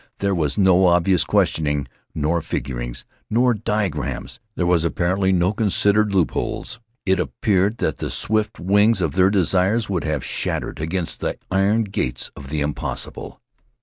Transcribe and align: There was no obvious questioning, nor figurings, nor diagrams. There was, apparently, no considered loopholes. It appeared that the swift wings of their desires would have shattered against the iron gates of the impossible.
There 0.17 0.33
was 0.33 0.57
no 0.57 0.87
obvious 0.87 1.23
questioning, 1.23 1.87
nor 2.15 2.41
figurings, 2.41 3.05
nor 3.29 3.53
diagrams. 3.53 4.39
There 4.55 4.65
was, 4.65 4.83
apparently, 4.83 5.31
no 5.31 5.53
considered 5.53 6.15
loopholes. 6.15 6.79
It 7.05 7.19
appeared 7.19 7.77
that 7.77 7.99
the 7.99 8.09
swift 8.09 8.59
wings 8.59 8.99
of 8.99 9.11
their 9.13 9.29
desires 9.29 9.89
would 9.91 10.03
have 10.03 10.25
shattered 10.25 10.81
against 10.81 11.19
the 11.19 11.37
iron 11.51 11.83
gates 11.83 12.31
of 12.35 12.49
the 12.49 12.61
impossible. 12.61 13.39